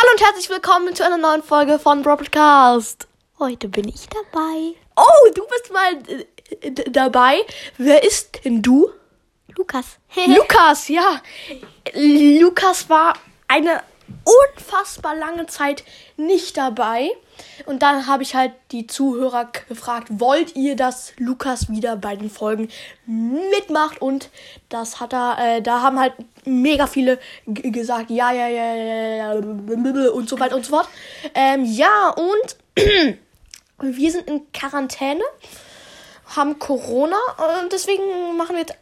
Hallo 0.00 0.12
und 0.12 0.24
herzlich 0.24 0.48
willkommen 0.48 0.94
zu 0.94 1.04
einer 1.04 1.16
neuen 1.16 1.42
Folge 1.42 1.76
von 1.80 2.02
Broadcast. 2.02 3.08
Heute 3.40 3.66
bin 3.66 3.88
ich 3.88 4.06
dabei. 4.08 4.74
Oh, 4.94 5.30
du 5.34 5.42
bist 5.46 5.72
mal 5.72 5.92
äh, 6.60 6.70
dabei. 6.88 7.38
Wer 7.78 8.04
ist 8.04 8.44
denn 8.44 8.62
du? 8.62 8.92
Lukas. 9.56 9.98
Lukas, 10.26 10.86
ja. 10.86 11.20
Lukas 11.94 12.88
war 12.88 13.14
eine 13.48 13.82
unfassbar 14.24 15.14
lange 15.16 15.46
Zeit 15.46 15.84
nicht 16.16 16.56
dabei. 16.56 17.10
Und 17.66 17.82
dann 17.82 18.06
habe 18.06 18.22
ich 18.22 18.34
halt 18.34 18.52
die 18.72 18.86
Zuhörer 18.86 19.50
gefragt, 19.68 20.08
wollt 20.10 20.56
ihr, 20.56 20.76
dass 20.76 21.12
Lukas 21.18 21.70
wieder 21.70 21.96
bei 21.96 22.16
den 22.16 22.30
Folgen 22.30 22.68
mitmacht? 23.06 24.02
Und 24.02 24.30
das 24.68 25.00
hat 25.00 25.12
er, 25.12 25.36
äh, 25.38 25.62
da 25.62 25.82
haben 25.82 25.98
halt 25.98 26.14
mega 26.44 26.86
viele 26.86 27.18
gesagt, 27.46 28.10
ja, 28.10 28.32
ja, 28.32 28.48
ja, 28.48 28.74
ja, 28.74 29.16
ja, 29.16 29.32
und 29.32 30.28
so 30.28 30.38
weiter 30.40 30.56
und 30.56 30.64
so 30.64 30.76
fort. 30.76 30.88
Ähm, 31.34 31.64
ja, 31.64 32.10
und 32.10 32.56
wir 33.80 34.12
sind 34.12 34.28
in 34.28 34.52
Quarantäne, 34.52 35.22
haben 36.36 36.58
Corona 36.58 37.18
und 37.62 37.72
deswegen 37.72 38.36
machen 38.36 38.54
wir 38.54 38.60
jetzt 38.60 38.74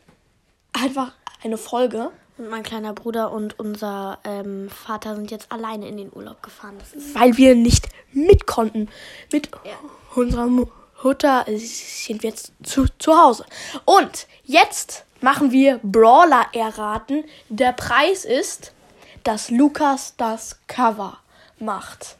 einfach 0.72 1.12
eine 1.42 1.58
Folge. 1.58 2.10
Und 2.38 2.50
mein 2.50 2.62
kleiner 2.62 2.92
Bruder 2.92 3.32
und 3.32 3.58
unser 3.58 4.18
ähm, 4.24 4.68
Vater 4.68 5.16
sind 5.16 5.30
jetzt 5.30 5.50
alleine 5.50 5.88
in 5.88 5.96
den 5.96 6.12
Urlaub 6.14 6.42
gefahren. 6.42 6.76
Weil 7.14 7.36
wir 7.36 7.54
nicht 7.54 7.88
mit 8.12 8.46
konnten. 8.46 8.88
Mit 9.32 9.48
unserer 10.14 10.46
Mu- 10.46 10.66
Mutter 11.02 11.44
sind 11.48 12.22
wir 12.22 12.30
jetzt 12.30 12.52
zu, 12.64 12.86
zu 12.98 13.16
Hause. 13.16 13.46
Und 13.84 14.26
jetzt 14.44 15.04
machen 15.20 15.52
wir 15.52 15.78
Brawler 15.82 16.46
erraten. 16.52 17.24
Der 17.48 17.72
Preis 17.72 18.24
ist, 18.24 18.72
dass 19.24 19.50
Lukas 19.50 20.14
das 20.16 20.58
Cover 20.66 21.18
macht. 21.58 22.16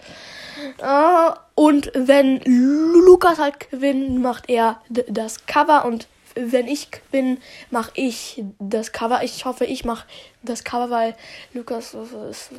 Äh, 0.79 1.31
und 1.57 1.91
wenn 1.95 2.41
Lu- 2.45 3.01
Lukas 3.05 3.39
halt 3.39 3.71
gewinnt, 3.71 4.21
macht 4.23 4.49
er 4.49 4.81
das 4.89 5.45
Cover 5.47 5.85
und 5.85 6.07
wenn 6.37 6.69
ich 6.69 6.91
gewinne, 6.91 7.39
mache 7.71 7.91
ich 7.95 8.45
das 8.59 8.93
Cover. 8.93 9.23
Ich 9.25 9.45
hoffe, 9.45 9.65
ich 9.65 9.85
mache 9.85 10.07
das 10.43 10.63
Cover, 10.63 10.91
weil 10.91 11.17
Lukas 11.53 11.95
ist 12.31 12.51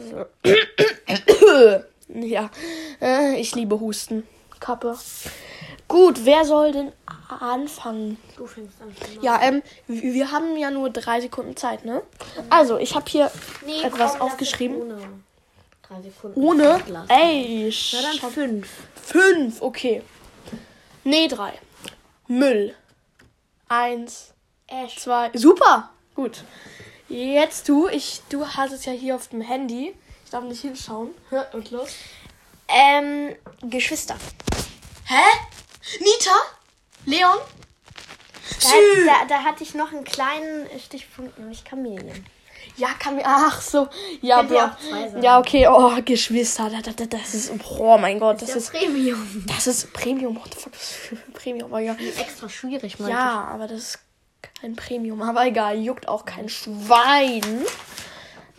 ja, 2.09 2.49
äh, 3.01 3.39
ich 3.39 3.55
liebe 3.55 3.79
Husten. 3.79 4.27
Kappe. 4.59 4.97
Gut, 5.87 6.25
wer 6.25 6.43
soll 6.43 6.71
denn 6.71 6.91
anfangen? 7.39 8.17
du 8.35 8.45
fängst 8.45 8.81
an. 8.81 8.93
Ja, 9.21 9.39
ähm, 9.41 9.61
wir 9.87 10.31
haben 10.31 10.57
ja 10.57 10.71
nur 10.71 10.89
drei 10.89 11.21
Sekunden 11.21 11.55
Zeit, 11.55 11.85
ne? 11.85 12.01
Also, 12.49 12.77
ich 12.77 12.95
habe 12.95 13.05
hier 13.09 13.31
Nee, 13.65 13.83
etwas 13.83 14.13
komm, 14.13 14.21
aufgeschrieben. 14.21 14.81
Ohne 14.81 14.97
drei 15.87 16.01
Sekunden. 16.01 16.41
Ohne? 16.41 16.81
Ey, 17.07 17.73
Na 17.93 18.01
dann 18.01 18.31
fünf. 18.31 18.67
fünf, 19.01 19.61
okay. 19.61 20.01
Nee, 21.03 21.27
drei. 21.27 21.53
Müll. 22.27 22.75
Eins, 23.69 24.33
Ash. 24.67 24.97
zwei. 24.97 25.31
Super, 25.33 25.89
gut. 26.15 26.43
Jetzt 27.09 27.69
du, 27.69 27.87
ich, 27.87 28.21
du 28.29 28.45
hast 28.47 28.71
es 28.71 28.85
ja 28.85 28.91
hier 28.93 29.15
auf 29.15 29.27
dem 29.29 29.41
Handy. 29.41 29.95
Ich 30.25 30.31
darf 30.31 30.43
nicht 30.43 30.61
hinschauen. 30.61 31.13
Und 31.53 31.71
los. 31.71 31.89
Ähm, 32.67 33.35
Geschwister. 33.61 34.17
Hä? 35.05 35.23
Nita? 35.99 36.35
Leon? 37.05 37.37
Da, 38.61 38.69
da, 39.05 39.25
da 39.25 39.43
hatte 39.43 39.63
ich 39.63 39.73
noch 39.73 39.93
einen 39.93 40.03
kleinen 40.03 40.67
Stichpunkt, 40.79 41.37
nämlich 41.39 41.63
Chameleon. 41.63 42.25
Ja, 42.75 42.89
kann 42.99 43.15
mir. 43.15 43.23
Ach 43.25 43.61
so. 43.61 43.87
Ja, 44.21 44.39
Könnte 44.39 44.55
ja. 44.55 44.77
Ja, 45.21 45.39
okay. 45.39 45.67
Oh, 45.67 45.91
Geschwister. 46.03 46.69
Das, 46.69 46.95
das, 46.95 47.09
das 47.09 47.33
ist. 47.33 47.51
Oh 47.79 47.97
mein 47.97 48.19
Gott. 48.19 48.41
Das 48.41 48.55
ist. 48.55 48.71
Premium. 48.71 49.45
Das 49.47 49.67
ist 49.67 49.93
Premium. 49.93 50.35
What 50.35 50.53
the 50.53 50.59
fuck 50.59 50.73
ist 50.73 50.91
für 50.91 51.15
Premium? 51.15 51.71
Aber 51.71 51.79
ja. 51.79 51.95
Extra 52.19 52.49
schwierig, 52.49 52.99
meinte 52.99 53.15
Ja, 53.15 53.45
aber 53.51 53.67
das 53.67 53.79
ist 53.79 53.99
kein 54.61 54.75
Premium. 54.75 55.21
Aber 55.21 55.45
egal. 55.45 55.79
Juckt 55.79 56.07
auch 56.07 56.25
kein 56.25 56.49
Schwein. 56.49 57.65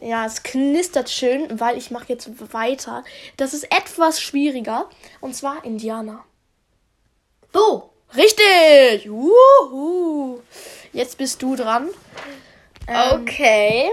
Ja, 0.00 0.24
es 0.26 0.42
knistert 0.42 1.10
schön, 1.10 1.60
weil 1.60 1.76
ich 1.76 1.90
mache 1.90 2.06
jetzt 2.08 2.30
weiter. 2.52 3.04
Das 3.36 3.52
ist 3.52 3.64
etwas 3.64 4.20
schwieriger. 4.20 4.88
Und 5.20 5.34
zwar 5.34 5.64
Indianer. 5.64 6.24
ich. 7.44 7.52
Bo. 7.52 7.90
Richtig! 8.16 9.10
Wuhu. 9.10 10.40
Jetzt 10.92 11.18
bist 11.18 11.42
du 11.42 11.56
dran. 11.56 11.88
Ähm, 12.88 13.22
Okay. 13.22 13.90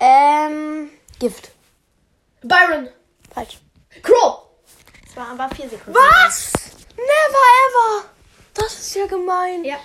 Ähm, 0.00 0.90
Gift. 1.18 1.50
Byron. 2.42 2.88
Falsch. 3.32 3.58
Crow. 4.02 4.42
Es 5.06 5.16
waren 5.16 5.38
aber 5.40 5.54
vier 5.54 5.68
Sekunden. 5.68 5.94
Was? 5.94 6.52
Never 6.96 7.44
ever. 7.66 8.04
Das 8.54 8.74
ist 8.74 8.94
ja 8.94 9.06
gemein. 9.06 9.64
Ja. 9.64 9.76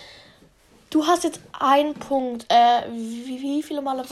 Du 0.90 1.06
hast 1.06 1.24
jetzt 1.24 1.40
einen 1.58 1.94
Punkt. 1.94 2.46
Äh, 2.50 2.84
wie, 2.92 3.40
wie 3.42 3.64
viele 3.64 3.82
Male? 3.82 4.04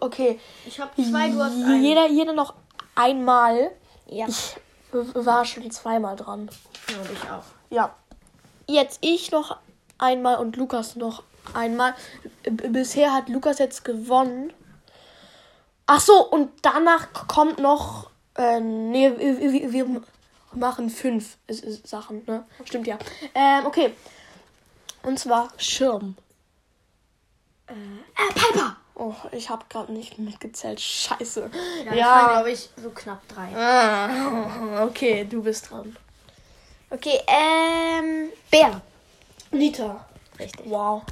Okay. 0.00 0.38
Ich 0.66 0.78
habe 0.78 0.90
zwei, 1.02 1.30
du 1.30 1.42
hast 1.42 1.52
einen. 1.52 1.82
Jeder, 1.82 2.06
jeder 2.08 2.32
noch 2.34 2.54
einmal. 2.94 3.70
Ja. 4.06 4.26
Ich 4.28 4.56
war 4.92 5.44
schon 5.44 5.70
zweimal 5.70 6.16
dran. 6.16 6.50
Ja, 6.88 6.96
und 7.00 7.12
ich 7.12 7.30
auch. 7.30 7.44
Ja. 7.70 7.94
Jetzt 8.66 8.98
ich 9.00 9.30
noch 9.30 9.56
einmal 9.96 10.36
und 10.36 10.56
Lukas 10.56 10.96
noch 10.96 11.22
einmal. 11.54 11.94
B 12.42 12.68
bisher 12.68 13.12
hat 13.12 13.28
Lukas 13.28 13.58
jetzt 13.58 13.84
gewonnen. 13.84 14.52
Ach 15.86 16.00
so, 16.00 16.26
und 16.28 16.50
danach 16.62 17.12
kommt 17.28 17.58
noch. 17.58 18.10
Äh, 18.36 18.60
nee, 18.60 19.10
wir, 19.18 19.72
wir- 19.72 20.02
machen 20.54 20.88
fünf 20.88 21.36
Sachen, 21.84 22.24
ne? 22.26 22.42
Stimmt 22.64 22.86
ja. 22.86 22.98
Ähm, 23.34 23.66
okay. 23.66 23.92
Und 25.02 25.18
zwar 25.18 25.50
Schirm. 25.58 26.16
Äh, 27.66 27.74
Piper. 28.34 28.76
Oh, 28.94 29.14
ich 29.32 29.50
habe 29.50 29.64
gerade 29.68 29.92
nicht 29.92 30.18
mitgezählt. 30.18 30.80
Scheiße. 30.80 31.50
Ja, 31.84 31.94
Ja. 31.94 32.28
glaube 32.28 32.50
ich, 32.50 32.70
so 32.82 32.88
knapp 32.90 33.20
drei. 33.28 33.54
Ah, 33.54 34.84
okay, 34.86 35.24
du 35.24 35.42
bist 35.42 35.70
dran. 35.70 35.94
Okay, 36.90 37.20
ähm, 37.26 38.30
Bär. 38.50 38.80
Nita. 39.50 40.04
Richtig. 40.38 40.64
Wow. 40.68 41.02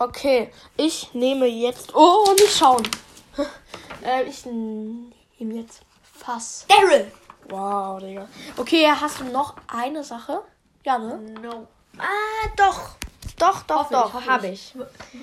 Okay, 0.00 0.52
ich 0.76 1.12
nehme 1.12 1.46
jetzt. 1.46 1.92
Oh, 1.94 2.32
nicht 2.38 2.56
schauen. 2.56 2.88
äh, 4.04 4.22
ich 4.22 4.46
nehme 4.46 5.10
jetzt 5.40 5.82
Fass. 6.02 6.66
Daryl. 6.68 7.10
Wow, 7.48 8.00
Digga. 8.00 8.28
Okay, 8.56 8.88
hast 8.88 9.18
du 9.18 9.24
noch 9.24 9.56
eine 9.66 10.04
Sache? 10.04 10.42
Ja, 10.84 10.98
ne? 10.98 11.18
No. 11.42 11.66
Ah, 11.98 12.48
doch. 12.56 12.90
Doch, 13.38 13.62
doch, 13.64 13.76
Hoffe 13.76 13.94
doch, 13.94 14.26
habe 14.26 14.48
ich. 14.48 14.74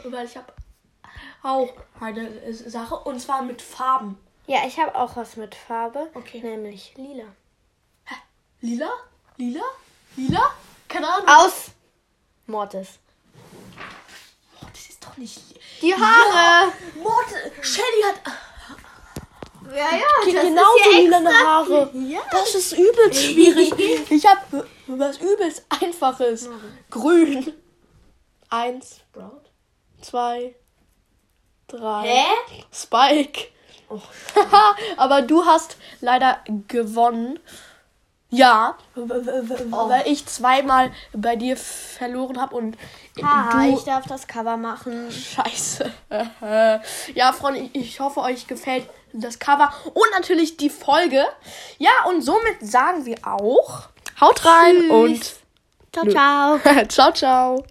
Weil 0.03 0.25
ich 0.25 0.35
habe 0.35 0.51
auch 1.43 1.73
eine 2.01 2.53
Sache 2.53 2.95
und 2.95 3.19
zwar 3.19 3.43
mit 3.43 3.61
Farben. 3.61 4.17
Ja, 4.47 4.59
ich 4.67 4.77
habe 4.77 4.93
auch 4.95 5.15
was 5.15 5.37
mit 5.37 5.55
Farbe. 5.55 6.09
Okay. 6.13 6.41
Nämlich 6.41 6.93
lila. 6.97 7.25
Lila? 8.59 8.89
Lila? 9.37 9.63
Lila? 10.17 10.51
Keine 10.87 11.07
Ahnung. 11.07 11.27
Aus 11.27 11.71
Mortis. 12.47 12.99
Das 15.05 15.05
ist 15.05 15.11
doch 15.11 15.17
nicht. 15.17 15.41
Die 15.81 15.93
Haare. 15.93 16.71
Morte, 17.01 17.51
Shelly 17.61 18.03
hat 18.03 18.21
Ja, 19.75 19.97
ja. 19.97 20.23
Ge- 20.23 20.41
genauso 20.49 20.91
lilane 20.93 21.29
Haare. 21.33 21.89
Ja. 21.93 22.21
Das 22.31 22.55
ist 22.55 22.73
übelst 22.73 23.23
schwierig. 23.23 23.73
Ich 24.11 24.25
habe 24.25 24.67
was 24.87 25.17
übelst 25.19 25.65
einfaches. 25.81 26.49
Grün. 26.89 27.53
Eins. 28.49 29.01
Zwei. 30.01 30.55
Drei. 31.67 32.07
Hä? 32.07 32.25
Spike. 32.71 33.47
Oh, 33.89 33.99
Aber 34.97 35.21
du 35.23 35.45
hast 35.45 35.77
leider 36.01 36.43
gewonnen. 36.67 37.39
Ja, 38.35 38.75
w- 38.95 39.09
weil 39.71 40.03
ich 40.07 40.25
zweimal 40.25 40.91
bei 41.13 41.35
dir 41.35 41.55
verloren 41.57 42.39
habe 42.41 42.55
und 42.55 42.77
Haha, 43.21 43.63
du 43.67 43.73
ich 43.77 43.83
darf 43.83 44.05
das 44.07 44.27
Cover 44.27 44.57
machen. 44.57 45.09
Scheiße. 45.11 45.91
ja, 47.13 47.33
Freunde, 47.33 47.61
ich- 47.61 47.75
ich 47.75 47.99
hoffe, 47.99 48.19
euch 48.21 48.47
gefällt 48.47 48.89
das 49.13 49.39
Cover 49.39 49.71
und 49.93 50.07
natürlich 50.11 50.57
die 50.57 50.69
Folge. 50.69 51.23
Ja, 51.77 51.91
und 52.07 52.21
somit 52.21 52.57
sagen 52.61 53.05
wir 53.05 53.17
auch, 53.25 53.83
haut 54.19 54.43
rein 54.45 54.75
Tschüss. 54.75 54.89
und 54.91 55.35
Ciao, 55.93 56.59
ciao. 56.59 56.59
ciao, 56.89 57.11
ciao. 57.13 57.65